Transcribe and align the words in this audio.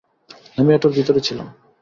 আমি 0.57 0.69
এটার 0.73 0.91
ভিতরে 0.91 1.19
ছিলাম। 1.19 1.47